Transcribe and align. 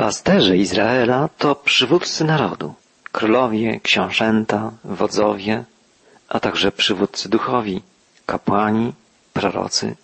Pasterze 0.00 0.56
Izraela 0.56 1.28
to 1.38 1.54
przywódcy 1.54 2.24
narodu, 2.24 2.74
królowie, 3.12 3.80
książęta, 3.80 4.72
wodzowie, 4.84 5.64
a 6.28 6.40
także 6.40 6.72
przywódcy 6.72 7.28
duchowi, 7.28 7.82
kapłani, 8.26 8.92
prorocy. 9.32 9.96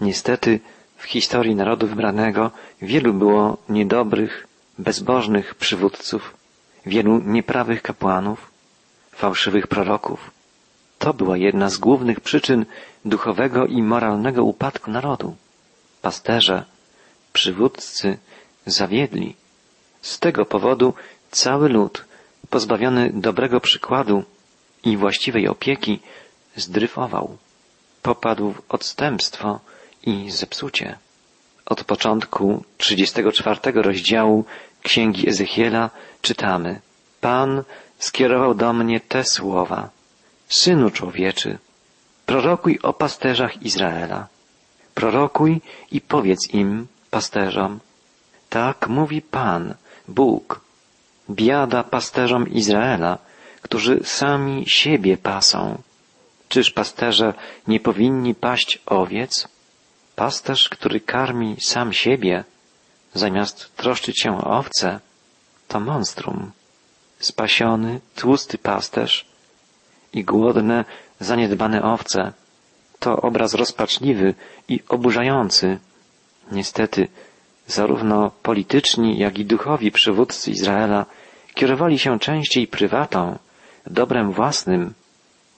Niestety 0.00 0.60
w 0.96 1.04
historii 1.04 1.54
narodu 1.54 1.86
wybranego 1.86 2.50
wielu 2.82 3.12
było 3.14 3.56
niedobrych, 3.68 4.46
bezbożnych 4.78 5.54
przywódców, 5.54 6.34
wielu 6.86 7.18
nieprawych 7.18 7.82
kapłanów, 7.82 8.50
fałszywych 9.12 9.66
proroków. 9.66 10.30
To 10.98 11.14
była 11.14 11.36
jedna 11.36 11.70
z 11.70 11.76
głównych 11.78 12.20
przyczyn 12.20 12.66
duchowego 13.04 13.66
i 13.66 13.82
moralnego 13.82 14.44
upadku 14.44 14.90
narodu. 14.90 15.36
Pasterze, 16.02 16.64
przywódcy 17.32 18.18
zawiedli. 18.66 19.36
Z 20.02 20.18
tego 20.18 20.44
powodu 20.44 20.94
cały 21.30 21.68
lud, 21.68 22.04
pozbawiony 22.50 23.10
dobrego 23.14 23.60
przykładu 23.60 24.24
i 24.84 24.96
właściwej 24.96 25.48
opieki, 25.48 26.00
zdryfował. 26.56 27.36
Popadł 28.02 28.52
w 28.52 28.62
odstępstwo 28.68 29.60
i 30.02 30.30
zepsucie. 30.30 30.98
Od 31.66 31.84
początku 31.84 32.64
34 32.78 33.60
rozdziału 33.82 34.44
Księgi 34.82 35.28
Ezechiela 35.28 35.90
czytamy 36.22 36.80
Pan 37.20 37.62
skierował 37.98 38.54
do 38.54 38.72
mnie 38.72 39.00
te 39.00 39.24
słowa 39.24 39.90
Synu 40.48 40.90
człowieczy, 40.90 41.58
prorokuj 42.26 42.78
o 42.82 42.92
pasterzach 42.92 43.62
Izraela. 43.62 44.26
Prorokuj 44.94 45.60
i 45.92 46.00
powiedz 46.00 46.50
im, 46.50 46.86
pasterzom, 47.10 47.80
tak 48.56 48.88
mówi 48.88 49.22
Pan, 49.22 49.74
Bóg. 50.08 50.60
Biada 51.30 51.84
pasterzom 51.84 52.48
Izraela, 52.48 53.18
którzy 53.62 54.00
sami 54.04 54.64
siebie 54.66 55.16
pasą. 55.16 55.78
Czyż 56.48 56.70
pasterze 56.70 57.34
nie 57.68 57.80
powinni 57.80 58.34
paść 58.34 58.82
owiec? 58.86 59.48
Pasterz, 60.14 60.68
który 60.68 61.00
karmi 61.00 61.56
sam 61.60 61.92
siebie, 61.92 62.44
zamiast 63.14 63.76
troszczyć 63.76 64.20
się 64.22 64.38
o 64.38 64.58
owce, 64.58 65.00
to 65.68 65.80
monstrum. 65.80 66.52
Spasiony, 67.18 68.00
tłusty 68.14 68.58
pasterz 68.58 69.26
i 70.12 70.24
głodne, 70.24 70.84
zaniedbane 71.20 71.82
owce 71.82 72.32
to 72.98 73.16
obraz 73.16 73.54
rozpaczliwy 73.54 74.34
i 74.68 74.80
oburzający. 74.88 75.78
Niestety, 76.52 77.08
zarówno 77.66 78.30
polityczni, 78.42 79.18
jak 79.18 79.38
i 79.38 79.44
duchowi 79.44 79.90
przywódcy 79.90 80.50
Izraela 80.50 81.06
kierowali 81.54 81.98
się 81.98 82.18
częściej 82.18 82.66
prywatą, 82.66 83.38
dobrem 83.86 84.32
własnym, 84.32 84.94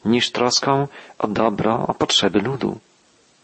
niż 0.05 0.31
troską 0.31 0.89
o 1.19 1.29
dobro, 1.29 1.87
o 1.87 1.95
potrzeby 1.95 2.41
ludu. 2.41 2.79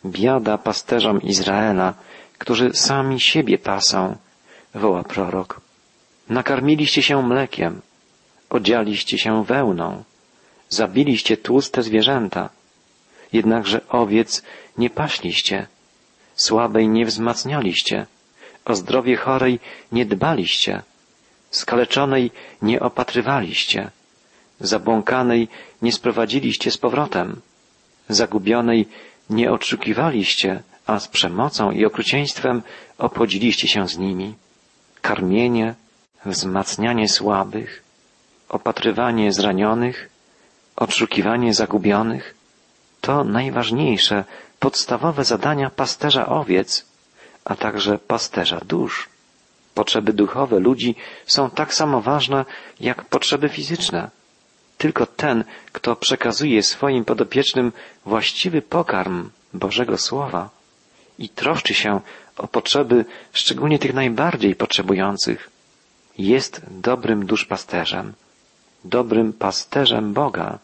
Biada 0.06 0.58
pasterzom 0.58 1.22
Izraela, 1.22 1.94
którzy 2.38 2.70
sami 2.74 3.20
siebie 3.20 3.58
pasą, 3.58 4.16
woła 4.74 5.02
prorok. 5.02 5.60
Nakarmiliście 6.28 7.02
się 7.02 7.22
mlekiem, 7.22 7.80
odzialiście 8.50 9.18
się 9.18 9.44
wełną, 9.44 10.04
zabiliście 10.68 11.36
tłuste 11.36 11.82
zwierzęta, 11.82 12.48
jednakże 13.32 13.80
owiec 13.88 14.42
nie 14.78 14.90
paśliście, 14.90 15.66
słabej 16.34 16.88
nie 16.88 17.04
wzmacnialiście, 17.06 18.06
o 18.64 18.74
zdrowie 18.74 19.16
chorej 19.16 19.60
nie 19.92 20.06
dbaliście, 20.06 20.82
skaleczonej 21.50 22.30
nie 22.62 22.80
opatrywaliście, 22.80 23.90
zabłąkanej 24.60 25.48
nie 25.82 25.92
sprowadziliście 25.92 26.70
z 26.70 26.78
powrotem, 26.78 27.40
zagubionej 28.08 28.88
nie 29.30 29.52
odszukiwaliście, 29.52 30.62
a 30.86 30.98
z 31.00 31.08
przemocą 31.08 31.70
i 31.70 31.84
okrucieństwem 31.84 32.62
obchodziliście 32.98 33.68
się 33.68 33.88
z 33.88 33.98
nimi. 33.98 34.34
Karmienie, 35.02 35.74
wzmacnianie 36.26 37.08
słabych, 37.08 37.82
opatrywanie 38.48 39.32
zranionych, 39.32 40.08
odszukiwanie 40.76 41.54
zagubionych 41.54 42.34
to 43.00 43.24
najważniejsze, 43.24 44.24
podstawowe 44.60 45.24
zadania 45.24 45.70
pasterza 45.70 46.26
owiec, 46.26 46.86
a 47.44 47.54
także 47.56 47.98
pasterza 47.98 48.60
dusz. 48.64 49.08
Potrzeby 49.74 50.12
duchowe 50.12 50.60
ludzi 50.60 50.94
są 51.26 51.50
tak 51.50 51.74
samo 51.74 52.00
ważne 52.00 52.44
jak 52.80 53.04
potrzeby 53.04 53.48
fizyczne. 53.48 54.10
Tylko 54.78 55.06
ten, 55.06 55.44
kto 55.72 55.96
przekazuje 55.96 56.62
swoim 56.62 57.04
podopiecznym 57.04 57.72
właściwy 58.06 58.62
pokarm 58.62 59.30
Bożego 59.54 59.98
Słowa 59.98 60.50
i 61.18 61.28
troszczy 61.28 61.74
się 61.74 62.00
o 62.36 62.48
potrzeby 62.48 63.04
szczególnie 63.32 63.78
tych 63.78 63.94
najbardziej 63.94 64.54
potrzebujących, 64.54 65.50
jest 66.18 66.60
dobrym 66.70 67.26
duszpasterzem, 67.26 68.12
dobrym 68.84 69.32
pasterzem 69.32 70.12
Boga. 70.12 70.58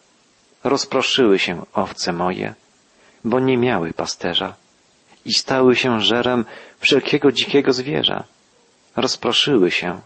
Rozproszyły 0.64 1.38
się 1.38 1.62
owce 1.72 2.12
moje, 2.12 2.54
bo 3.24 3.40
nie 3.40 3.56
miały 3.56 3.92
pasterza 3.92 4.54
i 5.24 5.32
stały 5.34 5.76
się 5.76 6.00
żerem 6.00 6.44
wszelkiego 6.80 7.32
dzikiego 7.32 7.72
zwierza. 7.72 8.24
Rozproszyły 8.96 9.70
się, 9.70 10.00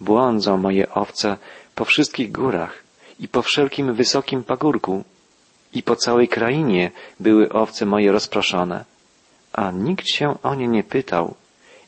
błądzą 0.00 0.56
moje 0.56 0.90
owce 0.90 1.36
po 1.74 1.84
wszystkich 1.84 2.32
górach 2.32 2.82
i 3.20 3.28
po 3.28 3.42
wszelkim 3.42 3.94
wysokim 3.94 4.44
pagórku 4.44 5.04
i 5.72 5.82
po 5.82 5.96
całej 5.96 6.28
krainie 6.28 6.90
były 7.20 7.48
owce 7.52 7.86
moje 7.86 8.12
rozproszone, 8.12 8.84
a 9.52 9.70
nikt 9.70 10.08
się 10.08 10.42
o 10.42 10.54
nie 10.54 10.68
nie 10.68 10.84
pytał 10.84 11.34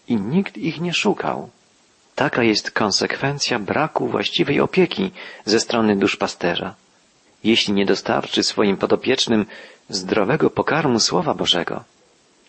i 0.08 0.16
nikt 0.16 0.58
ich 0.58 0.80
nie 0.80 0.94
szukał. 0.94 1.50
Taka 2.14 2.42
jest 2.42 2.70
konsekwencja 2.70 3.58
braku 3.58 4.08
właściwej 4.08 4.60
opieki 4.60 5.10
ze 5.44 5.60
strony 5.60 5.96
duszpasterza. 5.96 6.74
Jeśli 7.44 7.74
nie 7.74 7.86
dostarczy 7.86 8.42
swoim 8.42 8.76
podopiecznym 8.76 9.46
zdrowego 9.88 10.50
pokarmu 10.50 11.00
Słowa 11.00 11.34
Bożego 11.34 11.84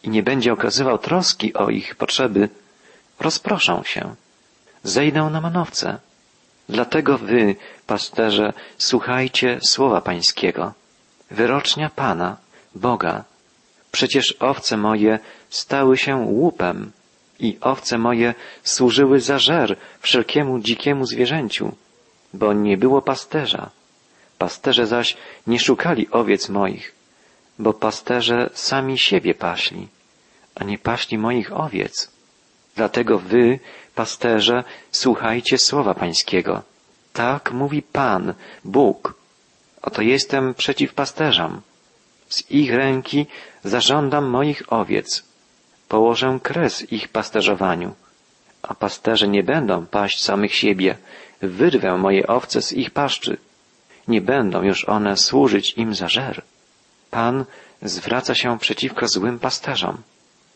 i 0.03 0.09
nie 0.09 0.23
będzie 0.23 0.53
okazywał 0.53 0.97
troski 0.97 1.53
o 1.53 1.69
ich 1.69 1.95
potrzeby, 1.95 2.50
rozproszą 3.19 3.84
się, 3.84 4.16
zejdą 4.84 5.29
na 5.29 5.41
manowce. 5.41 6.00
Dlatego 6.69 7.17
wy, 7.17 7.56
pasterze, 7.88 8.53
słuchajcie 8.78 9.59
słowa 9.63 10.01
Pańskiego, 10.01 10.73
wyrocznia 11.31 11.90
Pana, 11.90 12.38
Boga. 12.75 13.23
Przecież 13.91 14.35
owce 14.40 14.78
moje 14.78 15.19
stały 15.50 15.97
się 15.97 16.16
łupem 16.16 16.91
i 17.40 17.57
owce 17.61 17.97
moje 17.97 18.34
służyły 18.63 19.19
za 19.19 19.40
żer 19.40 19.78
wszelkiemu 20.00 20.59
dzikiemu 20.59 21.06
zwierzęciu, 21.06 21.75
bo 22.34 22.53
nie 22.53 22.78
było 22.78 23.01
pasterza. 23.01 23.69
Pasterze 24.38 24.88
zaś 24.88 25.17
nie 25.47 25.59
szukali 25.59 26.11
owiec 26.11 26.50
moich, 26.50 26.95
bo 27.61 27.73
pasterze 27.73 28.49
sami 28.53 28.97
siebie 28.97 29.33
paśli, 29.33 29.88
a 30.55 30.63
nie 30.63 30.77
paśli 30.77 31.17
moich 31.17 31.49
owiec. 31.66 32.11
Dlatego 32.75 33.19
wy, 33.19 33.59
pasterze, 33.95 34.63
słuchajcie 34.91 35.57
słowa 35.57 35.94
Pańskiego. 35.94 36.63
Tak 37.13 37.51
mówi 37.51 37.81
Pan, 37.81 38.33
Bóg. 38.66 39.13
Oto 39.81 40.01
jestem 40.01 40.53
przeciw 40.53 40.94
pasterzom. 40.94 41.61
Z 42.29 42.51
ich 42.51 42.73
ręki 42.73 43.25
zażądam 43.63 44.25
moich 44.25 44.73
owiec. 44.73 45.23
Położę 45.88 46.39
kres 46.43 46.91
ich 46.91 47.07
pasterzowaniu. 47.07 47.95
A 48.61 48.73
pasterze 48.73 49.28
nie 49.28 49.43
będą 49.43 49.85
paść 49.85 50.23
samych 50.23 50.55
siebie. 50.55 50.97
Wyrwę 51.41 51.97
moje 51.97 52.28
owce 52.28 52.61
z 52.61 52.73
ich 52.73 52.91
paszczy. 52.91 53.37
Nie 54.07 54.22
będą 54.22 54.64
już 54.64 54.85
one 54.85 55.17
służyć 55.17 55.73
im 55.78 55.96
za 55.96 56.07
żer. 56.07 56.43
Pan 57.11 57.46
zwraca 57.81 58.35
się 58.35 58.59
przeciwko 58.59 59.08
złym 59.08 59.40
pasterzom. 59.40 59.97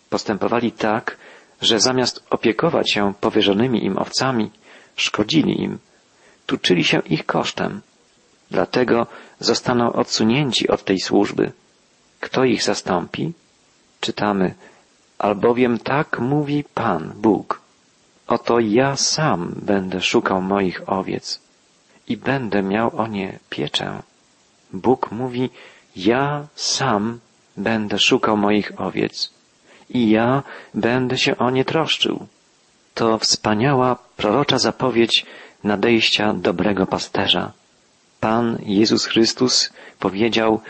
Postępowali 0.09 0.71
tak, 0.71 1.17
że 1.61 1.79
zamiast 1.79 2.23
opiekować 2.29 2.91
się 2.91 3.13
powierzonymi 3.21 3.85
im 3.85 3.97
owcami, 3.97 4.51
szkodzili 4.95 5.61
im, 5.61 5.79
tuczyli 6.45 6.83
się 6.83 6.99
ich 6.99 7.25
kosztem. 7.25 7.81
Dlatego 8.51 9.07
zostaną 9.39 9.93
odsunięci 9.93 10.67
od 10.67 10.83
tej 10.83 10.99
służby. 10.99 11.51
Kto 12.19 12.43
ich 12.43 12.63
zastąpi? 12.63 13.33
Czytamy, 14.01 14.53
albowiem 15.17 15.77
tak 15.79 16.19
mówi 16.19 16.63
Pan, 16.73 17.13
Bóg. 17.15 17.61
Oto 18.27 18.59
ja 18.59 18.95
sam 18.95 19.55
będę 19.61 20.01
szukał 20.01 20.41
moich 20.41 20.89
owiec 20.89 21.39
i 22.07 22.17
będę 22.17 22.63
miał 22.63 22.97
o 22.97 23.07
nie 23.07 23.39
pieczę. 23.49 24.01
Bóg 24.73 25.11
mówi, 25.11 25.49
ja 25.95 26.47
sam 26.55 27.19
będę 27.57 27.99
szukał 27.99 28.37
moich 28.37 28.81
owiec 28.81 29.29
i 29.89 30.09
ja 30.09 30.43
będę 30.73 31.17
się 31.17 31.37
o 31.37 31.49
nie 31.49 31.65
troszczył. 31.65 32.27
to 32.93 33.19
wspaniała 33.19 33.95
prorocza 34.17 34.57
zapowiedź 34.57 35.25
nadejścia 35.63 36.33
dobrego 36.33 36.85
pasterza. 36.85 37.51
Pan 38.19 38.57
Jezus 38.65 39.05
Chrystus 39.05 39.73
powiedział, 39.99 40.61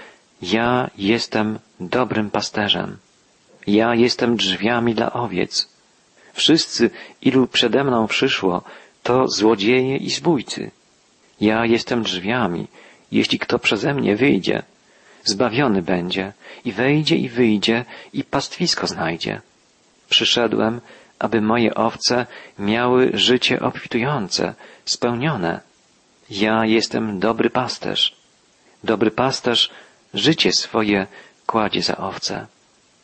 ja 0.42 0.90
jestem 0.98 1.60
dobrym 1.80 2.30
pasterzem. 2.30 2.98
Ja 3.68 3.96
jestem 3.96 4.36
drzwiami 4.38 4.96
dla 4.96 5.14
owiec. 5.14 5.70
Wszyscy, 6.34 6.90
ilu 7.22 7.48
przede 7.48 7.84
mną 7.84 8.08
przyszło, 8.08 8.64
to 9.04 9.28
złodzieje 9.28 9.98
i 9.98 10.10
zbójcy. 10.10 10.72
Ja 11.42 11.66
jestem 11.66 12.04
drzwiami. 12.04 12.68
Jeśli 13.12 13.40
kto 13.40 13.60
przeze 13.60 13.94
mnie 13.94 14.16
wyjdzie, 14.16 14.64
zbawiony 15.26 15.82
będzie 15.82 16.34
i 16.66 16.72
wejdzie 16.72 17.16
i 17.16 17.30
wyjdzie 17.30 17.86
i 18.14 18.24
pastwisko 18.24 18.88
znajdzie. 18.88 19.42
Przyszedłem, 20.10 20.82
aby 21.20 21.42
moje 21.42 21.76
owce 21.76 22.26
miały 22.60 23.12
życie 23.14 23.60
obfitujące, 23.60 24.54
spełnione. 24.86 25.60
Ja 26.30 26.66
jestem 26.66 27.20
dobry 27.20 27.50
pasterz. 27.50 28.16
Dobry 28.84 29.12
pasterz 29.12 29.72
życie 30.14 30.52
swoje 30.52 31.08
kładzie 31.46 31.82
za 31.82 31.98
owce. 31.98 32.48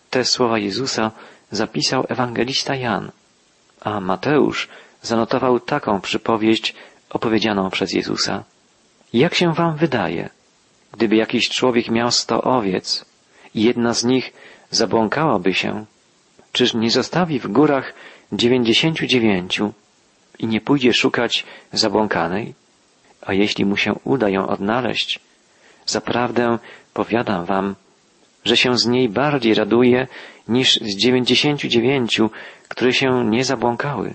Te 0.10 0.26
słowa 0.26 0.58
Jezusa 0.58 1.12
zapisał 1.52 2.06
ewangelista 2.10 2.76
Jan, 2.76 3.12
a 3.82 4.00
Mateusz 4.00 4.70
zanotował 5.02 5.60
taką 5.60 6.02
przypowieść 6.02 6.76
opowiedzianą 7.10 7.70
przez 7.70 7.94
Jezusa. 7.94 8.44
Jak 9.14 9.34
się 9.34 9.54
wam 9.54 9.76
wydaje, 9.76 10.30
gdyby 10.92 11.16
jakiś 11.16 11.50
człowiek 11.50 11.90
miał 11.90 12.12
sto 12.12 12.42
owiec 12.42 13.06
i 13.56 13.64
jedna 13.64 13.94
z 13.94 14.04
nich 14.04 14.34
zabłąkałaby 14.70 15.54
się, 15.54 15.86
czyż 16.52 16.74
nie 16.74 16.92
zostawi 16.92 17.40
w 17.40 17.48
górach 17.48 17.94
dziewięćdziesięciu 18.32 19.06
dziewięciu 19.06 19.74
i 20.40 20.48
nie 20.48 20.62
pójdzie 20.62 20.94
szukać 20.94 21.46
zabłąkanej? 21.74 22.54
A 23.22 23.34
jeśli 23.34 23.66
mu 23.66 23.78
się 23.78 23.94
uda 24.04 24.30
ją 24.30 24.48
odnaleźć, 24.48 25.20
zaprawdę 25.86 26.58
powiadam 26.94 27.46
wam, 27.46 27.76
że 28.46 28.58
się 28.58 28.78
z 28.78 28.86
niej 28.86 29.10
bardziej 29.10 29.54
raduje 29.54 30.08
niż 30.48 30.76
z 30.76 30.96
dziewięćdziesięciu 30.96 31.68
dziewięciu, 31.68 32.30
które 32.68 32.94
się 32.94 33.26
nie 33.26 33.46
zabłąkały. 33.46 34.14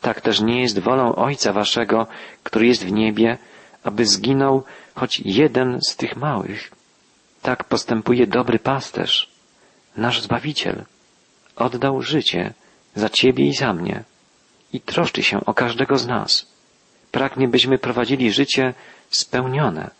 Tak 0.00 0.20
też 0.20 0.40
nie 0.40 0.60
jest 0.60 0.78
wolą 0.78 1.14
Ojca 1.14 1.52
Waszego, 1.52 2.06
który 2.42 2.66
jest 2.66 2.84
w 2.84 2.92
niebie, 2.92 3.38
aby 3.84 4.06
zginął 4.06 4.64
choć 4.94 5.20
jeden 5.24 5.80
z 5.82 5.96
tych 5.96 6.16
małych. 6.16 6.70
Tak 7.42 7.64
postępuje 7.64 8.26
dobry 8.26 8.58
pasterz, 8.58 9.30
nasz 9.96 10.20
Zbawiciel. 10.20 10.84
Oddał 11.56 12.02
życie 12.02 12.54
za 12.94 13.08
Ciebie 13.08 13.46
i 13.46 13.54
za 13.54 13.72
mnie 13.72 14.04
i 14.72 14.80
troszczy 14.80 15.22
się 15.22 15.44
o 15.44 15.54
każdego 15.54 15.98
z 15.98 16.06
nas. 16.06 16.46
Pragnie, 17.10 17.48
byśmy 17.48 17.78
prowadzili 17.78 18.32
życie 18.32 18.74
spełnione, 19.10 19.90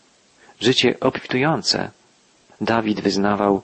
życie 0.60 1.00
obfitujące. 1.00 1.90
Dawid 2.60 3.00
wyznawał, 3.00 3.62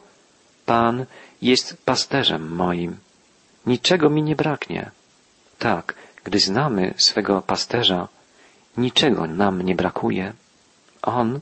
Pan 0.66 1.06
jest 1.43 1.84
pasterzem 1.84 2.55
moim. 2.55 2.96
Niczego 3.66 4.11
mi 4.11 4.22
nie 4.22 4.37
braknie. 4.37 4.90
Tak, 5.58 5.94
gdy 6.25 6.38
znamy 6.38 6.94
swego 6.96 7.43
pasterza, 7.43 8.08
niczego 8.76 9.26
nam 9.26 9.62
nie 9.62 9.75
brakuje. 9.75 10.32
On, 11.03 11.41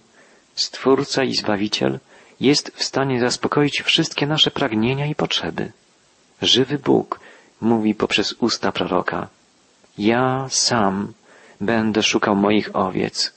Stwórca 0.55 1.25
i 1.25 1.35
Zbawiciel, 1.35 1.99
jest 2.41 2.73
w 2.75 2.85
stanie 2.85 3.21
zaspokoić 3.21 3.83
wszystkie 3.83 4.27
nasze 4.27 4.51
pragnienia 4.51 5.07
i 5.07 5.15
potrzeby. 5.15 5.73
Żywy 6.43 6.79
Bóg 6.79 7.21
mówi 7.61 7.95
poprzez 7.95 8.33
usta 8.33 8.73
proroka. 8.73 9.29
Ja 9.99 10.47
sam 10.49 11.13
będę 11.61 12.03
szukał 12.03 12.37
moich 12.37 12.77
owiec 12.77 13.33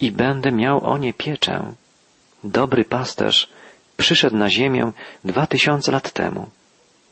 i 0.00 0.12
będę 0.12 0.52
miał 0.52 0.84
o 0.84 0.98
nie 0.98 1.12
pieczę. 1.12 1.74
Dobry 2.44 2.84
pasterz 2.84 3.48
przyszedł 3.96 4.36
na 4.36 4.50
ziemię 4.50 4.92
dwa 5.24 5.46
tysiące 5.46 5.92
lat 5.92 6.12
temu. 6.12 6.48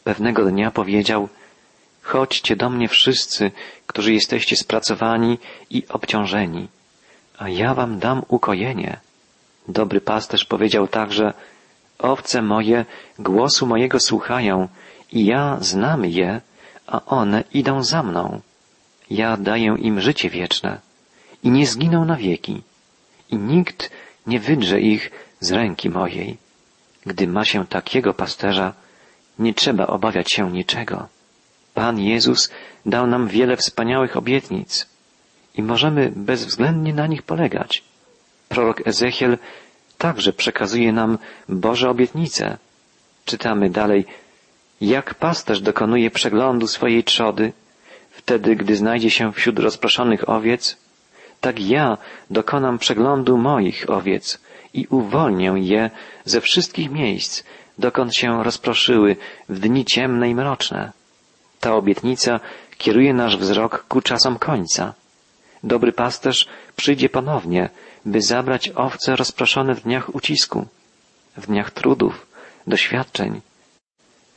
Pewnego 0.05 0.45
dnia 0.45 0.71
powiedział, 0.71 1.29
chodźcie 2.07 2.57
do 2.57 2.71
mnie 2.71 2.89
wszyscy, 2.89 3.51
którzy 3.87 4.13
jesteście 4.13 4.57
spracowani 4.57 5.39
i 5.71 5.83
obciążeni, 5.89 6.69
a 7.39 7.49
ja 7.49 7.75
wam 7.75 7.99
dam 7.99 8.23
ukojenie. 8.29 9.01
Dobry 9.69 10.01
pasterz 10.01 10.45
powiedział 10.45 10.89
także, 10.89 11.33
owce 11.99 12.43
moje 12.43 12.85
głosu 13.19 13.67
mojego 13.67 14.01
słuchają 14.01 14.69
i 15.13 15.27
ja 15.27 15.59
znam 15.61 16.05
je, 16.05 16.41
a 16.87 17.05
one 17.07 17.45
idą 17.53 17.83
za 17.83 18.03
mną. 18.03 18.41
Ja 19.11 19.37
daję 19.37 19.77
im 19.79 20.01
życie 20.01 20.31
wieczne 20.31 20.81
i 21.43 21.51
nie 21.51 21.67
zginą 21.67 22.05
na 22.05 22.17
wieki 22.17 22.63
i 23.31 23.37
nikt 23.37 23.91
nie 24.27 24.41
wydrze 24.41 24.81
ich 24.81 25.11
z 25.41 25.53
ręki 25.53 25.91
mojej. 25.91 26.37
Gdy 27.07 27.29
ma 27.29 27.45
się 27.45 27.67
takiego 27.67 28.15
pasterza, 28.15 28.73
nie 29.39 29.55
trzeba 29.55 29.87
obawiać 29.87 30.33
się 30.33 30.51
niczego. 30.51 31.16
Pan 31.77 31.99
Jezus 31.99 32.51
dał 32.87 33.07
nam 33.07 33.29
wiele 33.29 33.57
wspaniałych 33.57 34.17
obietnic 34.17 34.87
i 35.55 35.63
możemy 35.63 36.13
bezwzględnie 36.17 36.95
na 36.95 37.07
nich 37.07 37.23
polegać. 37.23 37.85
Prorok 38.49 38.87
Ezechiel 38.87 39.39
także 39.99 40.33
przekazuje 40.33 40.93
nam 40.93 41.19
Boże 41.49 41.91
obietnice. 41.91 42.59
Czytamy 43.25 43.71
dalej, 43.71 44.05
jak 44.81 45.15
pasterz 45.15 45.61
dokonuje 45.61 46.11
przeglądu 46.11 46.67
swojej 46.67 47.05
trzody, 47.05 47.53
wtedy 48.11 48.57
gdy 48.57 48.77
znajdzie 48.77 49.11
się 49.11 49.33
wśród 49.33 49.59
rozproszonych 49.59 50.29
owiec, 50.29 50.77
tak 51.41 51.61
ja 51.61 51.99
dokonam 52.31 52.79
przeglądu 52.79 53.39
moich 53.39 53.91
owiec 53.91 54.41
i 54.75 54.87
uwolnię 54.87 55.53
je 55.57 55.91
ze 56.25 56.41
wszystkich 56.41 56.91
miejsc, 56.91 57.43
dokąd 57.79 58.15
się 58.15 58.45
rozproszyły 58.45 59.17
w 59.49 59.59
dni 59.59 59.85
ciemne 59.85 60.31
i 60.31 60.35
mroczne. 60.35 60.93
Ta 61.67 61.75
obietnica 61.75 62.41
kieruje 62.79 63.15
nasz 63.15 63.37
wzrok 63.37 63.85
ku 63.89 63.99
czasom 64.01 64.39
końca. 64.39 64.95
Dobry 65.63 65.93
pasterz 65.93 66.49
przyjdzie 66.77 67.09
ponownie, 67.09 67.69
by 68.05 68.23
zabrać 68.23 68.71
owce 68.75 69.17
rozproszone 69.17 69.75
w 69.75 69.83
dniach 69.83 70.15
ucisku, 70.15 70.67
w 71.37 71.47
dniach 71.47 71.71
trudów, 71.71 72.27
doświadczeń. 72.67 73.41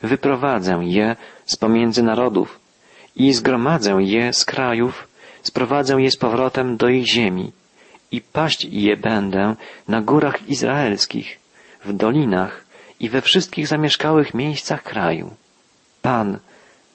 Wyprowadzę 0.01 0.79
je 0.83 1.15
z 1.45 1.55
pomiędzy 1.55 2.03
narodów 2.03 2.59
i 3.15 3.33
zgromadzę 3.33 3.91
je 3.99 4.33
z 4.33 4.45
krajów, 4.45 5.07
sprowadzę 5.43 5.93
je 6.01 6.11
z 6.11 6.17
powrotem 6.17 6.77
do 6.77 6.89
ich 6.89 7.07
ziemi 7.07 7.51
i 8.12 8.21
paść 8.21 8.65
je 8.65 8.98
będę 8.98 9.55
na 9.88 10.01
górach 10.01 10.50
izraelskich, 10.50 11.39
w 11.86 11.93
dolinach 11.93 12.65
i 13.00 13.09
we 13.09 13.21
wszystkich 13.21 13.67
zamieszkałych 13.67 14.33
miejscach 14.33 14.83
kraju. 14.83 15.36
Pan 16.01 16.39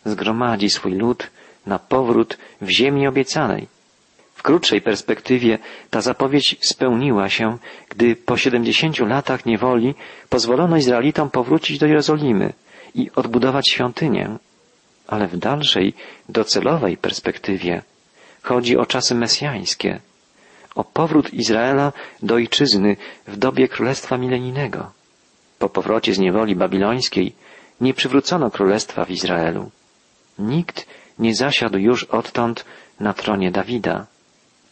zgromadzi 0.04 0.70
swój 0.70 0.92
lud 0.92 1.30
na 1.66 1.78
powrót 1.78 2.38
w 2.60 2.68
ziemi 2.70 3.06
obiecanej. 3.06 3.66
W 4.34 4.42
krótszej 4.42 4.80
perspektywie 4.80 5.58
ta 5.90 6.00
zapowiedź 6.00 6.56
spełniła 6.60 7.28
się, 7.28 7.58
gdy 7.88 8.16
po 8.16 8.36
siedemdziesięciu 8.36 9.06
latach 9.06 9.46
niewoli 9.46 9.94
pozwolono 10.28 10.76
Izraelitom 10.76 11.30
powrócić 11.30 11.78
do 11.78 11.86
Jerozolimy 11.86 12.52
i 12.94 13.10
odbudować 13.14 13.70
świątynię. 13.70 14.28
Ale 15.06 15.28
w 15.28 15.36
dalszej, 15.36 15.94
docelowej 16.28 16.96
perspektywie 16.96 17.82
chodzi 18.42 18.76
o 18.76 18.86
czasy 18.86 19.14
mesjańskie, 19.14 20.00
o 20.74 20.84
powrót 20.84 21.34
Izraela 21.34 21.92
do 22.22 22.34
ojczyzny 22.34 22.96
w 23.26 23.36
dobie 23.36 23.68
Królestwa 23.68 24.18
Milenijnego. 24.18 24.90
Po 25.58 25.68
powrocie 25.68 26.14
z 26.14 26.18
niewoli 26.18 26.56
babilońskiej 26.56 27.34
nie 27.80 27.94
przywrócono 27.94 28.50
królestwa 28.50 29.04
w 29.04 29.10
Izraelu. 29.10 29.70
Nikt 30.38 30.86
nie 31.18 31.34
zasiadł 31.34 31.78
już 31.78 32.04
odtąd 32.04 32.64
na 33.00 33.12
tronie 33.12 33.50
Dawida. 33.50 34.06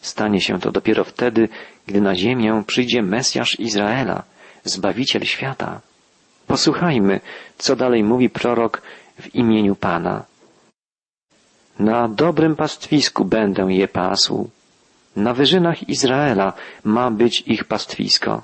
Stanie 0.01 0.41
się 0.41 0.61
to 0.61 0.73
dopiero 0.73 1.05
wtedy, 1.05 1.49
gdy 1.87 2.01
na 2.01 2.15
ziemię 2.15 2.63
przyjdzie 2.67 3.03
Mesjasz 3.03 3.61
Izraela, 3.61 4.23
Zbawiciel 4.65 5.23
świata. 5.25 5.81
Posłuchajmy, 6.47 7.21
co 7.59 7.77
dalej 7.77 8.05
mówi 8.05 8.31
prorok 8.31 8.83
w 9.21 9.35
imieniu 9.35 9.77
Pana. 9.77 10.25
Na 11.79 12.09
dobrym 12.09 12.57
pastwisku 12.57 13.25
będę 13.25 13.63
je 13.63 13.89
pasł. 13.89 14.51
Na 15.17 15.35
wyżynach 15.35 15.89
Izraela 15.89 16.53
ma 16.85 17.11
być 17.11 17.41
ich 17.47 17.65
pastwisko. 17.65 18.43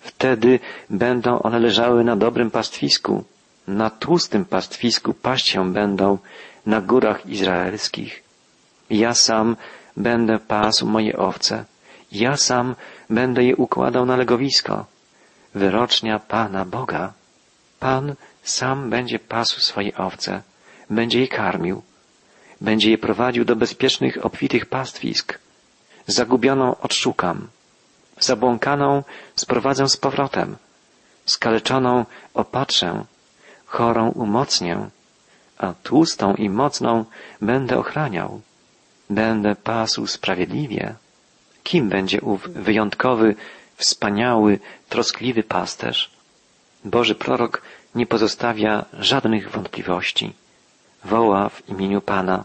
Wtedy 0.00 0.60
będą 0.90 1.42
one 1.42 1.58
leżały 1.58 2.04
na 2.04 2.16
dobrym 2.16 2.50
pastwisku, 2.50 3.24
na 3.66 3.90
tłustym 3.90 4.44
pastwisku 4.44 5.14
paść 5.14 5.48
się 5.48 5.72
będą 5.72 6.18
na 6.66 6.80
górach 6.80 7.26
izraelskich. 7.26 8.22
Ja 8.90 9.14
sam 9.14 9.56
będę 9.96 10.38
pasł 10.38 10.86
moje 10.86 11.16
owce. 11.18 11.64
Ja 12.12 12.36
sam 12.36 12.74
będę 13.10 13.44
je 13.44 13.56
układał 13.56 14.06
na 14.06 14.16
legowisko. 14.16 14.86
Wyrocznia 15.54 16.18
Pana 16.18 16.64
Boga. 16.64 17.12
Pan 17.80 18.14
sam 18.42 18.90
będzie 18.90 19.18
pasł 19.18 19.60
swoje 19.60 19.96
owce, 19.96 20.42
będzie 20.90 21.20
je 21.20 21.28
karmił. 21.28 21.82
będzie 22.62 22.90
je 22.90 22.98
prowadził 22.98 23.44
do 23.44 23.56
bezpiecznych, 23.56 24.24
obfitych 24.24 24.66
pastwisk. 24.66 25.38
Zagubioną 26.06 26.80
odszukam, 26.80 27.48
zabłąkaną 28.20 29.02
sprowadzę 29.36 29.88
z 29.88 29.96
powrotem, 29.96 30.56
skaleczoną 31.26 32.04
opatrzę, 32.34 33.04
chorą 33.72 34.10
umocnię, 34.10 34.76
a 35.58 35.72
tłustą 35.82 36.34
i 36.34 36.50
mocną 36.50 37.04
będę 37.40 37.78
ochraniał. 37.78 38.40
Będę 39.10 39.56
pasł 39.56 40.06
sprawiedliwie. 40.06 40.94
Kim 41.64 41.88
będzie 41.88 42.20
ów 42.20 42.40
wyjątkowy, 42.68 43.34
wspaniały, 43.76 44.58
troskliwy 44.88 45.42
pasterz? 45.42 46.10
Boży 46.84 47.14
prorok 47.14 47.62
nie 47.94 48.06
pozostawia 48.06 48.84
żadnych 49.10 49.50
wątpliwości. 49.50 50.32
Woła 51.04 51.48
w 51.48 51.68
imieniu 51.68 52.00
Pana. 52.00 52.44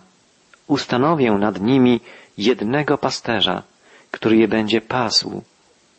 Ustanowię 0.67 1.31
nad 1.31 1.61
nimi 1.61 1.99
jednego 2.37 2.97
pasterza, 2.97 3.63
który 4.11 4.37
je 4.37 4.47
będzie 4.47 4.81
pasł, 4.81 5.41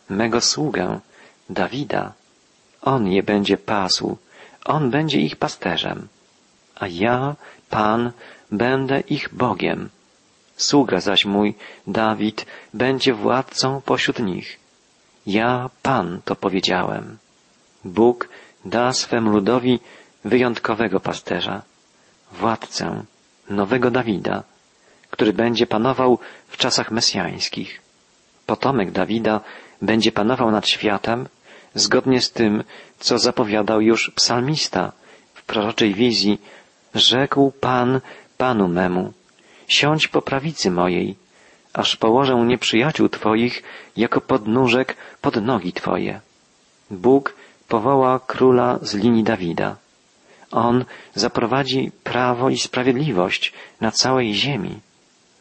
mego 0.08 0.40
sługę, 0.40 1.00
Dawida. 1.50 2.12
On 2.82 3.08
je 3.08 3.22
będzie 3.22 3.56
pasł, 3.56 4.16
on 4.64 4.90
będzie 4.90 5.20
ich 5.20 5.36
pasterzem, 5.36 6.08
a 6.80 6.86
ja, 6.86 7.36
Pan, 7.70 8.12
będę 8.50 9.00
ich 9.00 9.34
Bogiem. 9.34 9.88
Sługa 10.56 11.00
zaś 11.00 11.24
mój, 11.24 11.54
Dawid, 11.86 12.46
będzie 12.74 13.14
władcą 13.14 13.80
pośród 13.80 14.18
nich. 14.18 14.60
Ja, 15.26 15.70
Pan, 15.82 16.20
to 16.24 16.36
powiedziałem. 16.36 17.18
Bóg 17.84 18.28
da 18.64 18.92
swemu 18.92 19.30
ludowi 19.30 19.80
wyjątkowego 20.24 21.00
pasterza, 21.00 21.62
władcę, 22.32 23.04
nowego 23.50 23.90
Dawida, 23.90 24.42
który 25.10 25.32
będzie 25.32 25.66
panował 25.66 26.18
w 26.48 26.56
czasach 26.56 26.90
mesjańskich. 26.90 27.80
Potomek 28.46 28.90
Dawida 28.90 29.40
będzie 29.82 30.12
panował 30.12 30.50
nad 30.50 30.68
światem 30.68 31.28
zgodnie 31.74 32.20
z 32.20 32.30
tym, 32.30 32.64
co 32.98 33.18
zapowiadał 33.18 33.80
już 33.80 34.10
psalmista 34.10 34.92
w 35.34 35.44
proroczej 35.44 35.94
wizji, 35.94 36.40
rzekł 36.94 37.52
Pan 37.60 38.00
Panu 38.36 38.68
memu, 38.68 39.12
siądź 39.68 40.08
po 40.08 40.22
prawicy 40.22 40.70
mojej, 40.70 41.16
aż 41.72 41.96
położę 41.96 42.34
nieprzyjaciół 42.34 43.08
Twoich 43.08 43.62
jako 43.96 44.20
podnóżek 44.20 44.96
pod 45.20 45.42
nogi 45.42 45.72
Twoje. 45.72 46.20
Bóg 46.90 47.34
powoła 47.68 48.20
króla 48.26 48.78
z 48.82 48.94
linii 48.94 49.24
Dawida. 49.24 49.76
On 50.50 50.84
zaprowadzi 51.14 51.90
prawo 52.04 52.50
i 52.50 52.58
sprawiedliwość 52.58 53.52
na 53.80 53.90
całej 53.90 54.34
ziemi. 54.34 54.80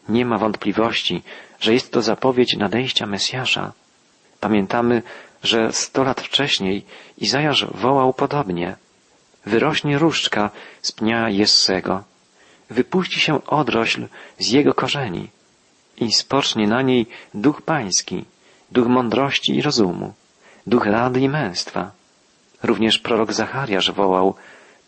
Nie 0.10 0.26
ma 0.26 0.38
wątpliwości, 0.38 1.22
że 1.60 1.74
jest 1.74 1.92
to 1.92 2.02
zapowiedź 2.02 2.58
nadejścia 2.58 3.06
Mesjasza. 3.06 3.72
Pamiętamy, 4.40 5.02
że 5.44 5.74
sto 5.74 6.04
lat 6.04 6.22
wcześniej 6.22 6.86
Izajasz 7.18 7.66
wołał 7.66 8.14
podobnie. 8.14 8.76
Wyrośnie 9.46 9.98
różdżka 9.98 10.50
z 10.82 10.92
pnia 10.92 11.30
Jessego. 11.30 12.04
Wypuści 12.70 13.20
się 13.20 13.46
odrośl 13.46 14.08
z 14.40 14.50
jego 14.50 14.74
korzeni 14.74 15.30
i 15.98 16.12
spocznie 16.12 16.68
na 16.68 16.82
niej 16.82 17.06
duch 17.34 17.62
pański, 17.62 18.26
duch 18.72 18.88
mądrości 18.88 19.56
i 19.56 19.62
rozumu, 19.62 20.14
duch 20.68 20.86
rady 20.86 21.20
i 21.20 21.30
męstwa. 21.30 21.92
Również 22.64 23.00
prorok 23.00 23.34
Zachariasz 23.34 23.92
wołał, 23.92 24.36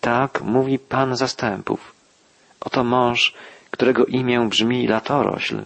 tak 0.01 0.41
mówi 0.41 0.79
Pan 0.79 1.15
zastępów. 1.15 1.94
Oto 2.60 2.84
mąż, 2.84 3.34
którego 3.72 4.06
imię 4.06 4.48
brzmi 4.50 4.88
latorośl. 4.88 5.65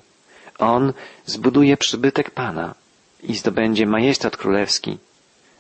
On 0.60 0.94
zbuduje 1.26 1.78
przybytek 1.78 2.32
Pana 2.32 2.76
i 3.24 3.36
zdobędzie 3.36 3.86
majestat 3.86 4.38
królewski. 4.38 4.98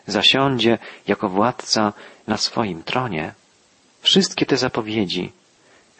Zasiądzie 0.07 0.77
jako 1.07 1.29
władca 1.29 1.93
na 2.27 2.37
swoim 2.37 2.83
tronie. 2.83 3.33
Wszystkie 4.01 4.45
te 4.45 4.57
zapowiedzi 4.57 5.31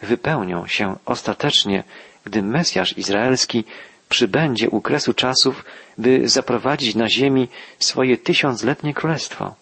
wypełnią 0.02 0.66
się 0.66 0.96
ostatecznie, 1.04 1.84
gdy 2.24 2.42
Mesjasz 2.42 2.98
Izraelski 2.98 3.64
przybędzie 4.08 4.70
u 4.70 4.80
kresu 4.80 5.14
czasów, 5.14 5.64
by 5.98 6.28
zaprowadzić 6.28 6.94
na 6.94 7.08
ziemi 7.08 7.48
swoje 7.78 8.16
tysiącletnie 8.16 8.94
królestwo. 8.94 9.54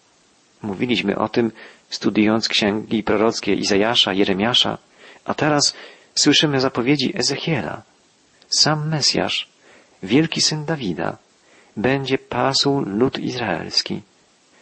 Mówiliśmy 0.61 1.17
o 1.17 1.29
tym, 1.29 1.51
studiując 1.89 2.47
księgi 2.47 3.03
prorockie 3.03 3.53
Izajasza, 3.53 4.13
Jeremiasza, 4.13 4.77
a 5.25 5.33
teraz 5.33 5.73
słyszymy 6.15 6.59
zapowiedzi 6.59 7.17
Ezechiela. 7.17 7.81
Sam 8.49 8.89
Mesjasz, 8.89 9.49
wielki 10.03 10.41
syn 10.41 10.65
Dawida, 10.65 11.17
będzie 11.77 12.17
pasł 12.17 12.83
lud 12.85 13.19
izraelski. 13.19 14.01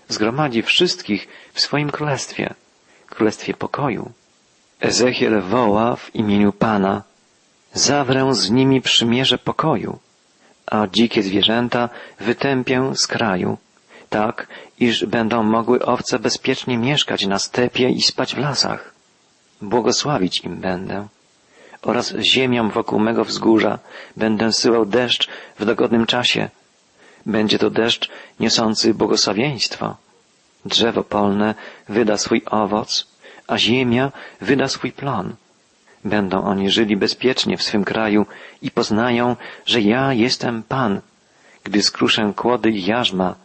Zgromadzi 0.07 0.61
wszystkich 0.61 1.27
w 1.53 1.61
swoim 1.61 1.89
królestwie, 1.89 2.53
królestwie 3.09 3.53
pokoju. 3.53 4.11
Ezechiel 4.79 5.41
woła 5.41 5.95
w 5.95 6.15
imieniu 6.15 6.51
Pana, 6.53 7.03
zawrę 7.73 8.35
z 8.35 8.49
nimi 8.49 8.81
przymierze 8.81 9.37
pokoju, 9.37 9.99
a 10.65 10.87
dzikie 10.87 11.23
zwierzęta 11.23 11.89
wytępię 12.19 12.91
z 12.95 13.07
kraju, 13.07 13.57
tak, 14.09 14.47
iż 14.79 15.05
będą 15.05 15.43
mogły 15.43 15.85
owce 15.85 16.19
bezpiecznie 16.19 16.77
mieszkać 16.77 17.25
na 17.25 17.39
stepie 17.39 17.89
i 17.89 18.01
spać 18.01 18.35
w 18.35 18.37
lasach. 18.37 18.93
Błogosławić 19.61 20.39
im 20.39 20.55
będę 20.55 21.07
oraz 21.81 22.13
ziemią 22.19 22.69
wokół 22.69 22.99
mego 22.99 23.25
wzgórza 23.25 23.79
będę 24.17 24.53
syłał 24.53 24.85
deszcz 24.85 25.29
w 25.59 25.65
dogodnym 25.65 26.05
czasie. 26.05 26.49
Będzie 27.25 27.59
to 27.59 27.69
deszcz 27.69 28.09
niosący 28.39 28.93
błogosławieństwo. 28.93 29.95
Drzewo 30.65 31.03
polne 31.03 31.55
wyda 31.89 32.17
swój 32.17 32.41
owoc, 32.45 33.07
a 33.47 33.57
ziemia 33.57 34.11
wyda 34.41 34.67
swój 34.67 34.91
plon. 34.91 35.35
Będą 36.05 36.43
oni 36.43 36.69
żyli 36.69 36.97
bezpiecznie 36.97 37.57
w 37.57 37.63
swym 37.63 37.83
kraju 37.83 38.25
i 38.61 38.71
poznają, 38.71 39.35
że 39.65 39.81
ja 39.81 40.13
jestem 40.13 40.63
Pan, 40.63 41.01
gdy 41.63 41.81
skruszę 41.81 42.33
kłody 42.35 42.69
i 42.69 42.85
jarzma 42.85 43.35